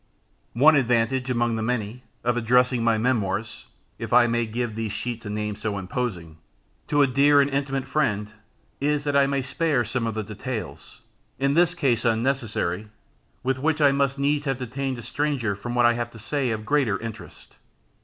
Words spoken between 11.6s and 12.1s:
case